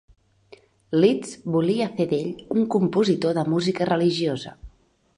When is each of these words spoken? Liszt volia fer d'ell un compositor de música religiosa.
Liszt 1.03 1.45
volia 1.57 1.89
fer 2.01 2.09
d'ell 2.15 2.33
un 2.57 2.65
compositor 2.79 3.39
de 3.41 3.47
música 3.55 3.93
religiosa. 3.95 4.61